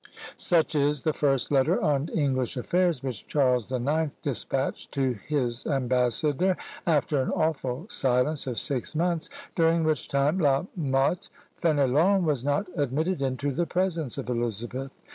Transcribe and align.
Such 0.35 0.73
is 0.73 1.03
the 1.03 1.13
first 1.13 1.51
letter 1.51 1.79
on 1.79 2.07
English 2.09 2.57
affairs 2.57 3.03
which 3.03 3.27
Charles 3.27 3.69
the 3.69 3.79
Ninth 3.79 4.19
despatched 4.23 4.91
to 4.93 5.19
his 5.27 5.63
ambassador, 5.67 6.57
after 6.87 7.21
an 7.21 7.29
awful 7.29 7.85
silence 7.87 8.47
of 8.47 8.57
six 8.57 8.95
months, 8.95 9.29
during 9.55 9.83
which 9.83 10.07
time 10.07 10.39
La 10.39 10.65
Motte 10.75 11.29
Fénélon 11.61 12.23
was 12.23 12.43
not 12.43 12.65
admitted 12.75 13.21
into 13.21 13.51
the 13.51 13.67
presence 13.67 14.17
of 14.17 14.27
Elizabeth. 14.27 14.91